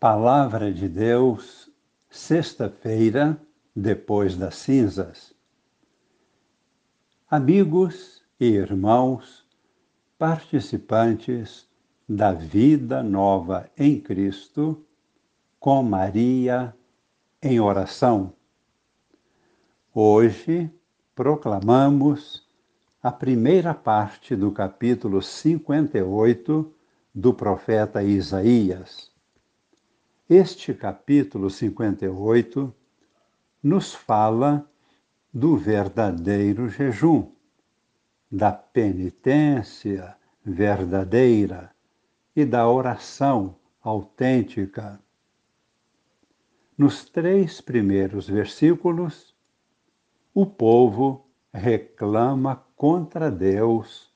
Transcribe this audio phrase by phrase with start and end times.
[0.00, 1.70] Palavra de Deus,
[2.08, 3.38] sexta-feira,
[3.76, 5.34] depois das cinzas.
[7.30, 9.46] Amigos e irmãos,
[10.18, 11.68] participantes
[12.08, 14.82] da vida nova em Cristo,
[15.58, 16.74] com Maria
[17.42, 18.32] em oração.
[19.92, 20.70] Hoje
[21.14, 22.48] proclamamos
[23.02, 26.74] a primeira parte do capítulo 58
[27.14, 29.10] do profeta Isaías
[30.30, 32.72] este capítulo 58
[33.60, 34.64] nos fala
[35.34, 37.32] do verdadeiro jejum,
[38.30, 41.72] da penitência verdadeira
[42.36, 45.00] e da oração autêntica.
[46.78, 49.34] Nos três primeiros versículos,
[50.32, 54.14] o povo reclama contra Deus,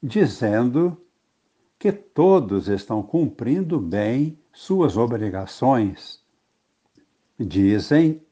[0.00, 0.96] dizendo
[1.76, 6.18] que todos estão cumprindo bem suas obrigações.
[7.38, 8.22] Dizem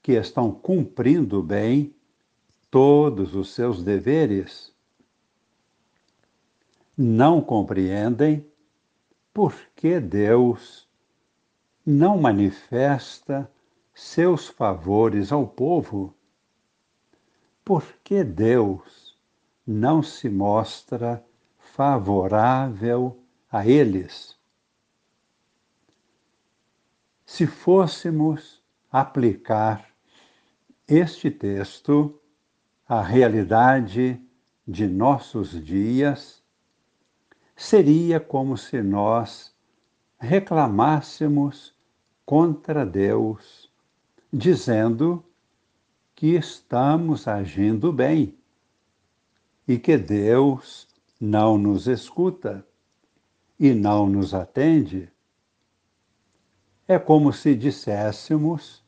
[0.00, 1.94] que estão cumprindo bem
[2.70, 4.74] todos os seus deveres.
[6.96, 8.50] Não compreendem
[9.32, 10.88] por que Deus
[11.84, 13.50] não manifesta
[13.94, 16.14] seus favores ao povo.
[17.62, 19.18] Por que Deus
[19.66, 21.22] não se mostra
[21.58, 24.40] favorável a eles?
[27.42, 29.84] Se fôssemos aplicar
[30.86, 32.20] este texto
[32.88, 34.22] à realidade
[34.64, 36.40] de nossos dias,
[37.56, 39.52] seria como se nós
[40.20, 41.74] reclamássemos
[42.24, 43.68] contra Deus,
[44.32, 45.24] dizendo
[46.14, 48.38] que estamos agindo bem
[49.66, 50.86] e que Deus
[51.20, 52.64] não nos escuta
[53.58, 55.10] e não nos atende.
[56.92, 58.84] É como se disséssemos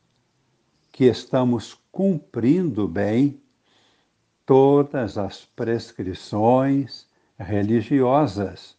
[0.91, 3.41] que estamos cumprindo bem
[4.45, 8.77] todas as prescrições religiosas,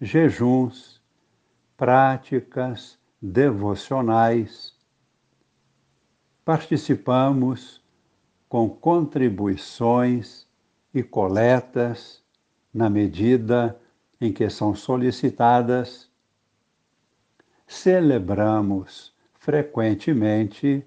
[0.00, 1.02] jejuns,
[1.76, 4.72] práticas devocionais.
[6.44, 7.82] Participamos
[8.48, 10.46] com contribuições
[10.94, 12.22] e coletas
[12.72, 13.76] na medida
[14.20, 16.08] em que são solicitadas
[17.66, 20.86] celebramos frequentemente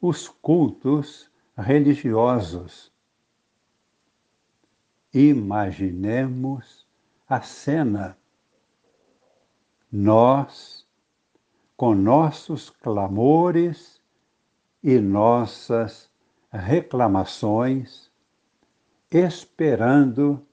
[0.00, 2.92] os cultos religiosos.
[5.12, 6.86] Imaginemos
[7.28, 8.18] a cena.
[9.90, 10.84] Nós,
[11.76, 14.00] com nossos clamores
[14.82, 16.10] e nossas
[16.50, 18.10] reclamações,
[19.10, 20.44] esperando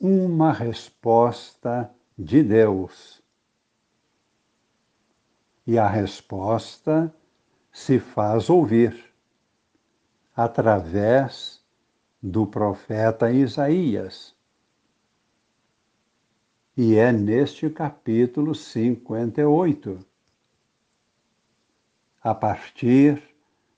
[0.00, 3.23] uma resposta de Deus
[5.66, 7.14] e a resposta
[7.72, 9.12] se faz ouvir
[10.36, 11.62] através
[12.22, 14.34] do profeta Isaías.
[16.76, 20.04] E é neste capítulo 58,
[22.22, 23.22] a partir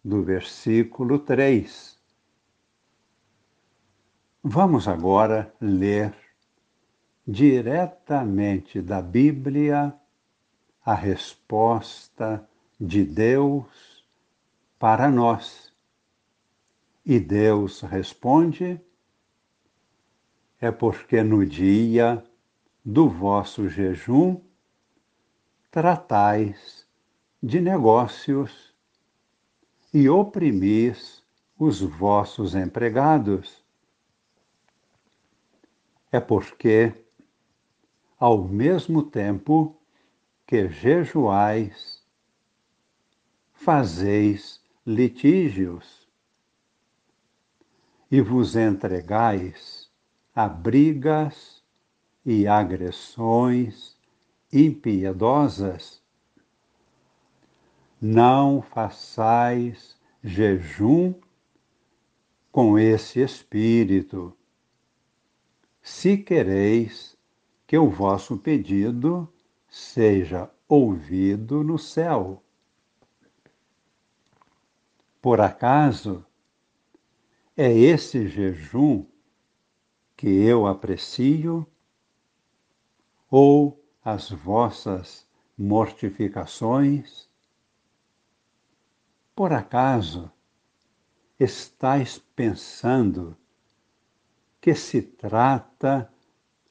[0.02, 1.98] do versículo 3.
[4.42, 6.14] Vamos agora ler
[7.26, 9.92] diretamente da Bíblia
[10.86, 12.48] a resposta
[12.80, 14.06] de Deus
[14.78, 15.74] para nós.
[17.04, 18.80] E Deus responde:
[20.60, 22.25] é porque no dia
[22.84, 24.41] do vosso jejum
[25.72, 26.86] tratais
[27.42, 28.72] de negócios
[29.92, 31.20] e oprimis
[31.58, 33.64] os vossos empregados.
[36.12, 36.94] É porque,
[38.19, 39.75] ao mesmo tempo,
[40.46, 42.02] que jejuais,
[43.52, 46.06] fazeis litígios
[48.08, 49.90] e vos entregais
[50.34, 51.64] a brigas
[52.24, 53.96] e agressões
[54.52, 56.00] impiedosas.
[58.00, 61.14] Não façais jejum
[62.52, 64.37] com esse espírito,
[65.82, 67.16] se quereis
[67.66, 69.28] que o vosso pedido
[69.76, 72.43] seja ouvido no céu.
[75.20, 76.25] Por acaso
[77.55, 79.05] é esse jejum
[80.17, 81.67] que eu aprecio
[83.31, 85.28] ou as vossas
[85.58, 87.28] mortificações?
[89.34, 90.32] Por acaso
[91.38, 93.37] estáis pensando
[94.58, 96.11] que se trata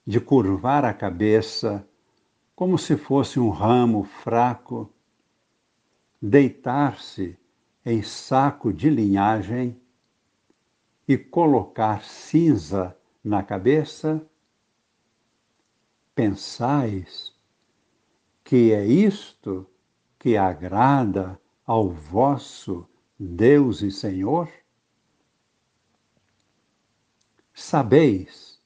[0.04, 1.88] de curvar a cabeça
[2.56, 4.90] como se fosse um ramo fraco,
[6.22, 7.38] deitar-se
[7.86, 9.80] em saco de linhagem
[11.06, 14.26] e colocar cinza na cabeça?
[16.16, 17.36] Pensais
[18.44, 19.68] que é isto
[20.18, 22.88] que agrada ao vosso
[23.20, 24.50] Deus e Senhor?
[27.54, 28.62] Sabeis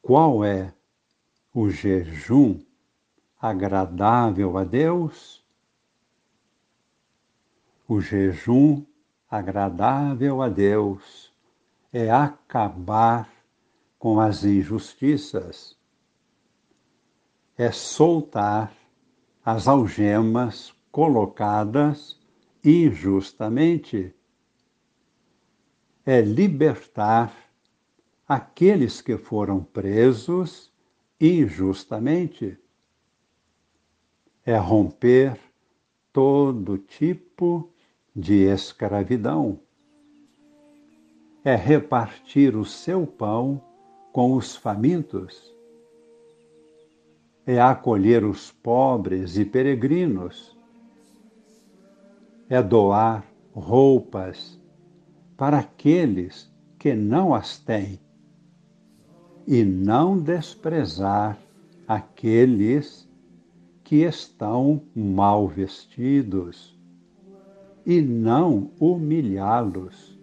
[0.00, 0.74] qual é
[1.52, 2.67] o jejum
[3.40, 5.44] agradável a Deus?
[7.86, 8.84] O jejum
[9.30, 11.32] agradável a Deus
[11.92, 13.30] é acabar
[13.98, 15.76] com as injustiças,
[17.56, 18.72] é soltar
[19.44, 22.20] as algemas colocadas
[22.62, 24.14] injustamente,
[26.04, 27.34] é libertar
[28.26, 30.72] aqueles que foram presos
[31.20, 32.58] injustamente,
[34.48, 35.38] é romper
[36.10, 37.68] todo tipo
[38.16, 39.60] de escravidão,
[41.44, 43.60] é repartir o seu pão
[44.10, 45.54] com os famintos,
[47.46, 50.56] é acolher os pobres e peregrinos,
[52.48, 54.58] é doar roupas
[55.36, 58.00] para aqueles que não as têm
[59.46, 61.38] e não desprezar
[61.86, 63.07] aqueles
[63.88, 66.78] que estão mal vestidos
[67.86, 70.20] e não humilhá-los.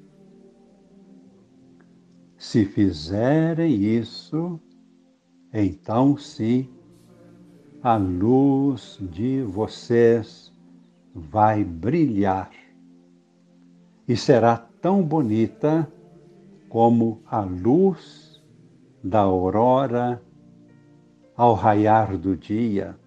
[2.38, 4.60] Se fizerem isso,
[5.52, 6.70] então sim,
[7.82, 10.54] a luz de vocês
[11.12, 12.52] vai brilhar
[14.08, 15.92] e será tão bonita
[16.70, 18.40] como a luz
[19.04, 20.22] da aurora
[21.36, 23.04] ao raiar do dia.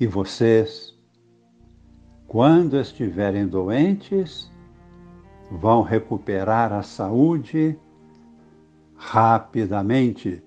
[0.00, 0.96] E vocês,
[2.28, 4.48] quando estiverem doentes,
[5.50, 7.76] vão recuperar a saúde
[8.94, 10.40] rapidamente.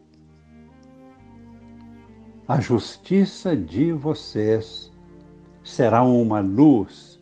[2.47, 4.89] A justiça de vocês
[5.63, 7.21] será uma luz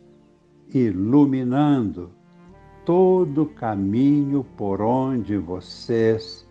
[0.72, 2.12] iluminando
[2.84, 6.48] todo o caminho por onde vocês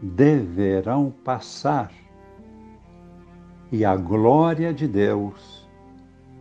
[0.00, 1.92] deverão passar.
[3.72, 5.68] E a glória de Deus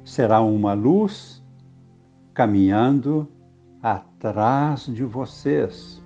[0.04, 1.44] será uma luz
[2.34, 3.28] caminhando
[3.82, 6.02] atrás de vocês,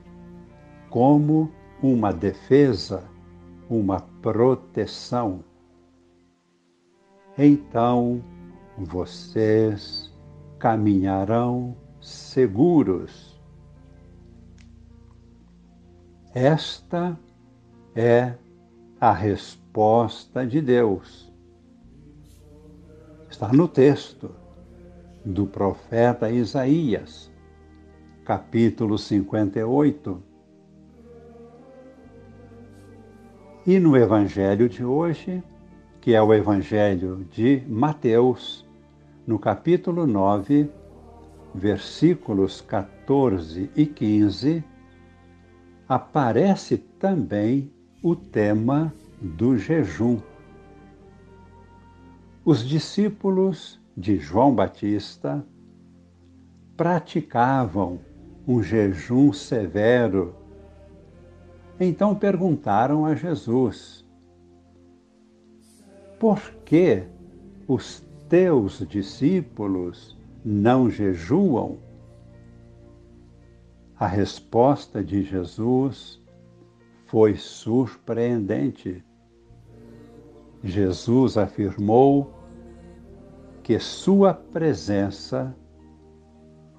[0.90, 1.50] como
[1.82, 3.04] uma defesa,
[3.70, 5.44] uma proteção.
[7.38, 8.22] Então
[8.78, 10.14] vocês
[10.60, 13.42] caminharão seguros.
[16.34, 17.18] Esta
[17.96, 18.34] é
[19.00, 19.12] a
[19.74, 21.34] resposta de Deus.
[23.28, 24.30] Está no texto
[25.26, 27.32] do profeta Isaías,
[28.24, 30.22] capítulo 58.
[33.66, 35.42] E no Evangelho de hoje,
[36.00, 38.64] que é o Evangelho de Mateus,
[39.26, 40.70] no capítulo 9,
[41.56, 44.64] versículos 14 e 15,
[45.90, 47.74] aparece também
[48.04, 48.94] o tema
[49.24, 50.20] do jejum.
[52.44, 55.46] Os discípulos de João Batista
[56.76, 58.00] praticavam
[58.46, 60.36] um jejum severo.
[61.80, 64.06] Então perguntaram a Jesus:
[66.20, 67.04] Por que
[67.66, 71.78] os teus discípulos não jejuam?
[73.98, 76.22] A resposta de Jesus
[77.06, 79.02] foi surpreendente.
[80.64, 82.34] Jesus afirmou
[83.62, 85.56] que sua presença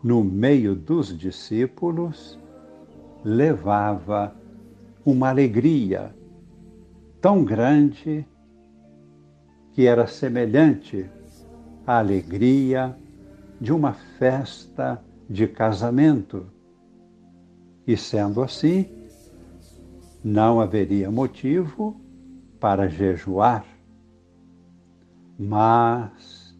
[0.03, 2.39] no meio dos discípulos
[3.23, 4.35] levava
[5.05, 6.15] uma alegria
[7.21, 8.27] tão grande
[9.73, 11.11] que era semelhante
[11.87, 12.97] à alegria
[13.61, 16.47] de uma festa de casamento.
[17.87, 18.89] E sendo assim,
[20.23, 22.01] não haveria motivo
[22.59, 23.74] para jejuar.
[25.39, 26.57] Mas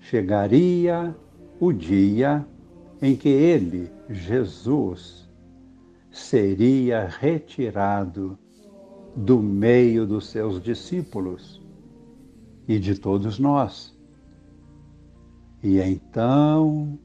[0.00, 1.16] chegaria
[1.60, 2.46] o dia
[3.00, 5.28] em que ele, Jesus,
[6.10, 8.38] seria retirado
[9.14, 11.62] do meio dos seus discípulos
[12.66, 13.96] e de todos nós
[15.62, 16.96] e então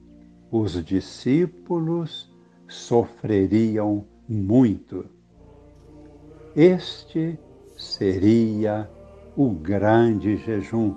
[0.52, 2.32] os discípulos
[2.68, 5.06] sofreriam muito.
[6.56, 7.40] Este
[7.76, 8.88] seria
[9.36, 10.94] o grande jejum.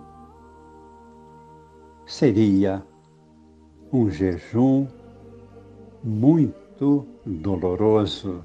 [2.06, 2.84] Seria
[3.90, 4.86] um jejum
[6.02, 8.44] muito doloroso.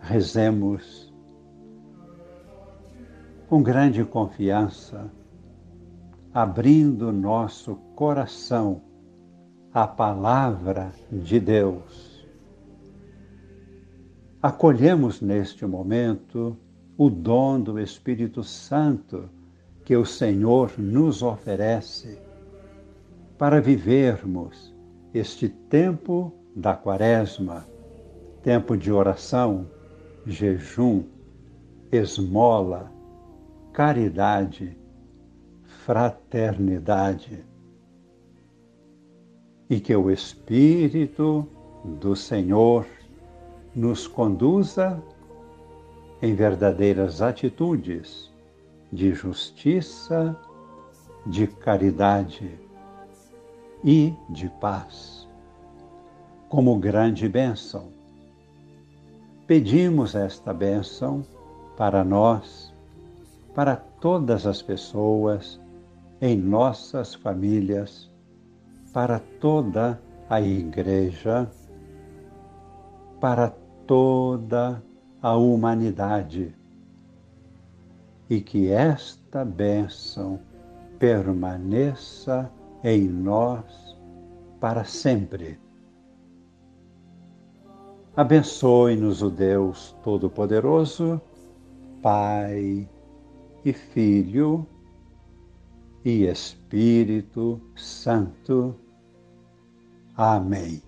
[0.00, 1.12] Rezemos
[3.48, 5.10] com grande confiança,
[6.34, 8.82] abrindo nosso coração
[9.72, 12.26] à palavra de Deus.
[14.42, 16.54] Acolhemos neste momento
[16.98, 19.30] o dom do Espírito Santo
[19.88, 22.18] que o Senhor nos oferece
[23.38, 24.74] para vivermos
[25.14, 27.66] este tempo da Quaresma,
[28.42, 29.66] tempo de oração,
[30.26, 31.04] jejum,
[31.90, 32.92] esmola,
[33.72, 34.76] caridade,
[35.86, 37.42] fraternidade.
[39.70, 41.48] E que o Espírito
[41.82, 42.86] do Senhor
[43.74, 45.02] nos conduza
[46.20, 48.27] em verdadeiras atitudes
[48.92, 50.36] de justiça,
[51.26, 52.58] de caridade
[53.84, 55.28] e de paz.
[56.48, 57.92] Como grande bênção,
[59.46, 61.24] pedimos esta bênção
[61.76, 62.74] para nós,
[63.54, 65.60] para todas as pessoas,
[66.20, 68.10] em nossas famílias,
[68.92, 71.50] para toda a Igreja,
[73.20, 73.50] para
[73.86, 74.82] toda
[75.22, 76.57] a humanidade.
[78.28, 80.38] E que esta bênção
[80.98, 82.50] permaneça
[82.84, 83.96] em nós
[84.60, 85.58] para sempre.
[88.16, 91.20] Abençoe-nos o Deus Todo-Poderoso,
[92.02, 92.88] Pai
[93.64, 94.66] e Filho
[96.04, 98.74] e Espírito Santo.
[100.16, 100.87] Amém.